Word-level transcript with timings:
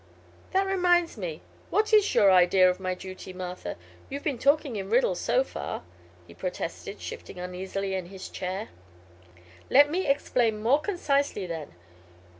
"That 0.51 0.65
reminds 0.65 1.15
me. 1.15 1.41
What 1.69 1.93
is 1.93 2.15
your 2.15 2.31
idea 2.31 2.67
of 2.67 2.79
my 2.79 2.95
duty, 2.95 3.33
Martha? 3.33 3.75
You've 4.09 4.23
been 4.23 4.39
talking 4.39 4.75
in 4.75 4.89
riddles, 4.89 5.19
so 5.19 5.43
far," 5.43 5.83
he 6.25 6.33
protested, 6.33 6.99
shifting 6.99 7.37
uneasily 7.39 7.93
in 7.93 8.07
his 8.07 8.27
chair. 8.27 8.69
"Let 9.69 9.91
me 9.91 10.07
explain 10.07 10.63
more 10.63 10.81
concisely, 10.81 11.45
then. 11.45 11.75